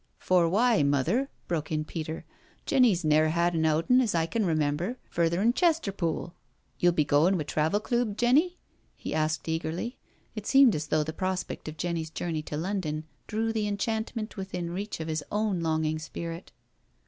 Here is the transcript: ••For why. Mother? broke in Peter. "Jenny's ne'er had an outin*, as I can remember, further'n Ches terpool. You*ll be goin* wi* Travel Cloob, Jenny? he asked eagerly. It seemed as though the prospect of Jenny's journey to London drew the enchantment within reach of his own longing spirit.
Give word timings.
••For 0.19 0.49
why. 0.49 0.81
Mother? 0.81 1.29
broke 1.47 1.71
in 1.71 1.85
Peter. 1.85 2.25
"Jenny's 2.65 3.05
ne'er 3.05 3.29
had 3.29 3.53
an 3.53 3.67
outin*, 3.67 4.01
as 4.01 4.15
I 4.15 4.25
can 4.25 4.47
remember, 4.47 4.97
further'n 5.11 5.53
Ches 5.53 5.79
terpool. 5.79 6.31
You*ll 6.79 6.91
be 6.91 7.05
goin* 7.05 7.33
wi* 7.33 7.43
Travel 7.45 7.79
Cloob, 7.79 8.17
Jenny? 8.17 8.57
he 8.97 9.13
asked 9.13 9.47
eagerly. 9.47 9.99
It 10.33 10.47
seemed 10.47 10.73
as 10.73 10.87
though 10.87 11.03
the 11.03 11.13
prospect 11.13 11.67
of 11.67 11.77
Jenny's 11.77 12.09
journey 12.09 12.41
to 12.41 12.57
London 12.57 13.03
drew 13.27 13.53
the 13.53 13.67
enchantment 13.67 14.37
within 14.37 14.71
reach 14.71 14.99
of 14.99 15.07
his 15.07 15.23
own 15.31 15.59
longing 15.61 15.99
spirit. 15.99 16.51